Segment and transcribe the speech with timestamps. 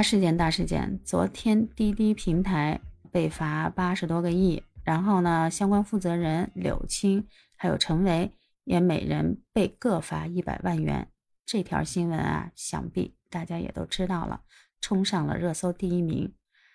[0.00, 0.98] 大事件，大事件！
[1.04, 2.80] 昨天滴滴平台
[3.12, 8.32] 被罚八十多个亿，然后呢，相关负责人柳青还有陈维
[8.64, 11.06] 也每人被各罚一百万元。
[11.44, 14.40] 这条新闻啊，想必大家也都知道了，
[14.80, 16.32] 冲上了热搜第一名。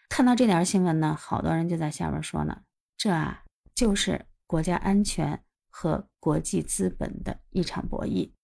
[0.07, 2.61] 看到这条新闻呢，好多人就在下面说呢，
[2.95, 3.41] 这啊
[3.73, 8.34] 就是国家安全和国际资本的一场博弈。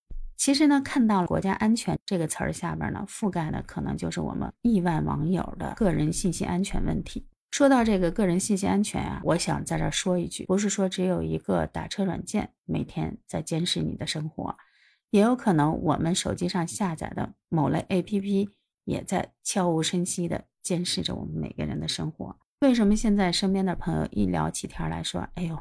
[0.41, 7.27] 其实呢，看到“国家安全”这个词儿下边呢，覆盖的可能就是我们亿万网友的个人信息安全问题。
[7.51, 14.57] 说到这个个人信息安全啊，我想在这说一句，不是说只有一个打车软件每天在监视你的生活，
[15.11, 18.49] 也有可能我们手机上下载的某类 APP
[18.85, 22.35] 也在悄无声息的监视着我们每个人的生活。
[22.61, 25.55] 为什么现在身边的朋友一聊起天来说，哎呦？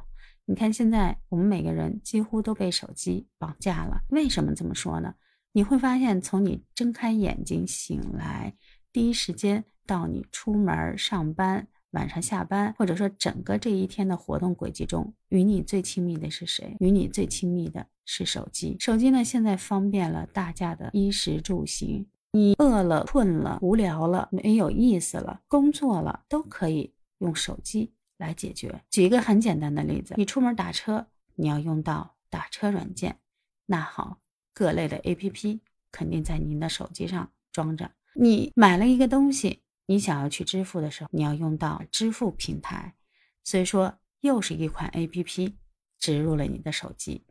[0.51, 4.01] 你看，现在我们每个人几乎都被手机绑架了。
[4.09, 5.15] 为什么这么说呢？
[5.53, 8.57] 你会发现，从你睁开眼睛醒来
[8.93, 16.75] 第一时间到你出门上班、晚上下班，或者说整个这一天的活动轨迹中，与你最亲密的是谁？
[16.81, 18.77] 与你最亲密的是手机。
[18.81, 22.09] 手机呢，现在方便了大家的衣食住行。
[22.33, 27.93] 你饿了、困了、无聊了、没有意思了、工作了，都可以用手机。
[28.21, 28.83] 来解决。
[28.91, 33.19] 举一个很简单的例子，你出门打车，你要用到打车软件，
[33.67, 34.19] 那好，
[34.53, 37.91] 各类的 APP 肯定在您的手机上装着。
[38.15, 42.95] 你买了一个东西，你想要去支付的时候，你要用到支付平台，
[43.43, 45.55] 所以说又是一款 APP
[45.99, 47.25] 植入了你的手机。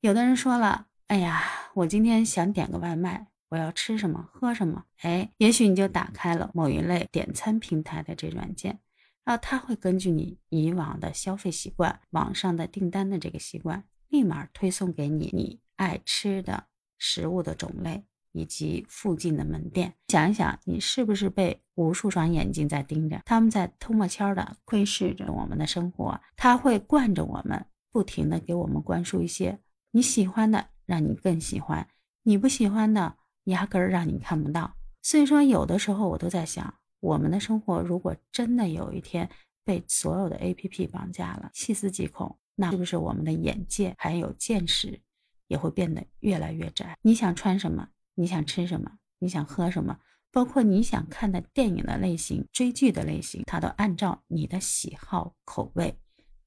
[0.00, 1.42] 有的人说了，哎呀，
[1.74, 4.84] 我今天想点个外卖，我要吃什么喝什么？
[5.02, 8.80] 哎，也许你就打开了某一类点餐平台的这软件。
[9.24, 16.66] 然后他会根据你以往的消费习惯、网上的订单的这个习惯，立马推送给你你爱吃的
[16.98, 19.94] 食物的种类以及附近的门店。
[20.08, 23.22] 想一想，你是不是被无数双眼睛在盯着？
[23.24, 26.20] 他们在偷摸悄的窥视着我们的生活。
[26.36, 29.58] 他会惯着我们，不停的给我们灌输一些
[29.92, 31.86] 你喜欢的，让你更喜欢；
[32.24, 34.74] 你不喜欢的，压根儿让你看不到。
[35.00, 36.74] 所以说，有的时候我都在想。
[37.04, 39.28] 我们的生活如果真的有一天
[39.62, 44.98] 被所有的 APP 绑架了，细思极恐，那是不是我们的眼界还有见识
[45.46, 46.96] 也会变得越来越窄？
[47.02, 47.86] 你想穿什么？
[48.14, 48.90] 你想吃什么？
[49.18, 49.98] 你想喝什么？
[50.32, 55.98] 包括你想看的电影的类型、追剧的类型，它都按照你的喜好口味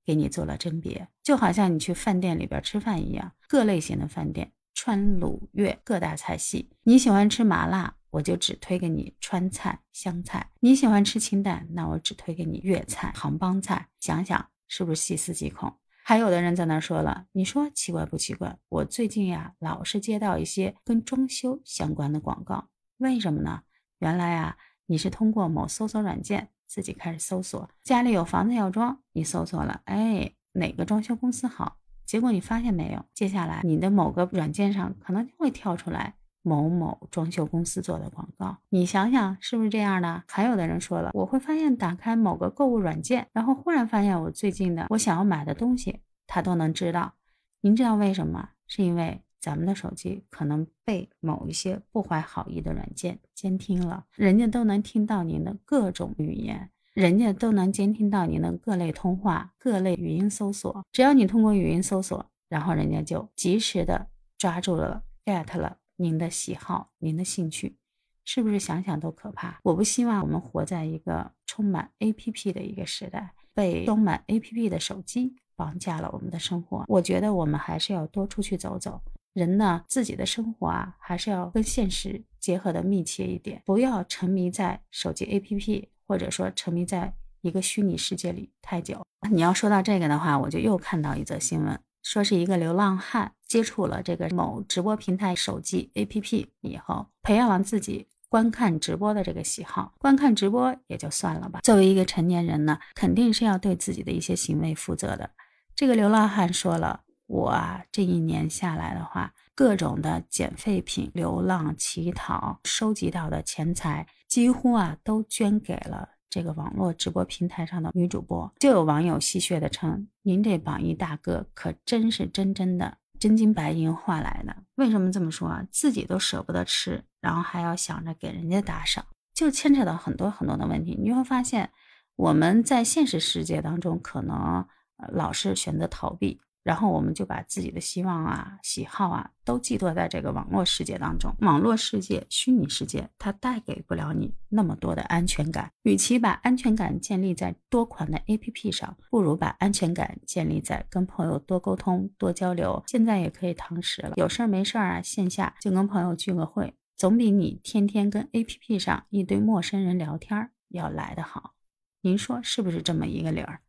[0.04, 1.08] 给你做了甄别。
[1.22, 7.97] 就好像你去饭店里边吃饭一样，各类型的饭店，川鲁粤各大菜系，你喜欢吃麻辣。
[8.18, 13.90] 我就只推给你川菜、湘菜，你喜欢吃清淡，那我只推给你粤菜、杭帮菜。
[14.00, 15.72] 想想是不是细思极恐？
[16.04, 18.58] 还有的人在那说了，你说奇怪不奇怪？
[18.70, 23.62] 我最近呀，老是接到一些跟装修相关的广告，为什么呢？
[24.00, 24.58] 原来啊，
[24.88, 31.78] 你是通过某搜索软件自己开始搜索，家里有房子要装，你搜索了，哎，哪个装修公司好？
[32.04, 33.06] 结果你发现没有？
[33.14, 36.16] 接下来你的某个软件上可能就会跳出来。
[36.48, 40.24] 某某装修公司做的广告，你想想是不是这样的？
[40.30, 47.14] 还有的人说了，我会发现打开某个购物软件，然后忽然发现我最近的我想要买的东西，他都能知道。
[47.60, 48.50] 您知道为什么？
[48.66, 60.86] 是因为咱们的手机可能被某一些不怀好意的软件监听了，人家都能听到您的各种语言，人家都能监听到您的各类通话、各类语音搜索。
[60.92, 65.78] 只要你通过语音搜索，然后人家就及时的抓住了，get 了。
[65.98, 67.76] 您的喜好，您的兴趣，
[68.24, 69.60] 是不是想想都可怕？
[69.64, 76.86] 我不希望我们活在一个充满 APP 的一个时代，被充满 APP 的手机绑架了我们的生活。
[76.88, 79.02] 我觉得我们还是要多出去走走。
[79.34, 89.04] 人呢，自己的生活啊，还是要跟现实结合的密切一点，不要沉迷在手机 APP，或者说沉迷在一个虚拟世界里太久。
[89.32, 91.80] 你要说到这个的话，我就又看到一则新闻。
[92.04, 99.94] 说是一个流浪汉接触了这个某直播平台手机 APP 以后，培养了自己观看直播的这个喜好。
[100.00, 105.30] 观看直播也就算了吧，作为一个成年人呢，肯定是要对自己的一些行为负责的。
[105.76, 125.66] 这个流浪汉说了：“我啊，这一年下来的话，各种的捡废品、流浪乞讨收集到的钱财，几乎啊都捐给了。”这个网络直播平台上的女主播，就有网友戏谑的称：“您这榜一大哥可真是真真的真金白银换来的。”为什么这么说啊？
[125.72, 130.96] 自己都舍不得吃，然后还要想着给人家打赏，就牵扯到很多很多的问题。
[131.02, 131.72] 你会发现，
[132.16, 134.66] 我们在现实世界当中可能
[135.12, 141.34] 老是选择逃避，然后我们就把自己的希望啊、喜好啊都寄托在这个网络世界当中。
[141.40, 145.72] 网络世界、虚拟世界，它带给不了你那么多的安全感。
[145.84, 152.84] 与其把安全感建立在多款的 APP 上，不如把安全感建立在跟朋友多沟通、多交流。
[152.88, 161.54] 现在也可以堂食了，有事儿没事儿啊，线下就跟朋友聚个会，总比你天天跟 APP 上一堆陌生人聊天要来得好。
[162.02, 163.62] 您说是不是这么一个理儿？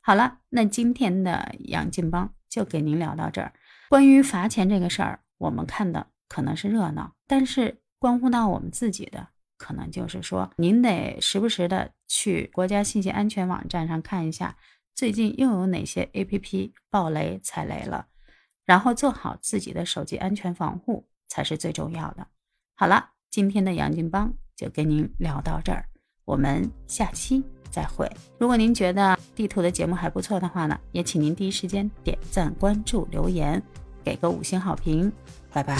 [0.00, 2.32] 好了，那今天的杨劲邦。
[2.56, 3.52] 就给您聊到这儿。
[3.90, 14.56] 关于罚钱这个事儿，我们看的可能是热闹，但是关乎到我们自己的，可能就是说，您得时不时的去国家信息安全网站上看一下，
[14.94, 18.06] 最近又有哪些 APP 爆雷踩雷了，
[18.64, 22.26] 然后做好自己的手机安全防护才是最重要的。
[22.74, 25.86] 好了，今天的杨金邦就跟您聊到这儿，
[26.24, 27.44] 我们下期。
[27.70, 28.10] 再会。
[28.38, 33.62] 如果您觉得地图的节目还不错的话呢，也请您第一时间点赞、关注、留言，
[34.04, 35.12] 给个五星好评。
[35.52, 35.76] 拜拜。